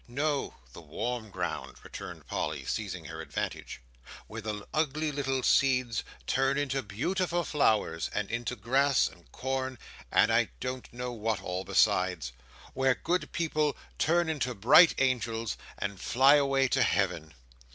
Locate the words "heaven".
16.81-17.35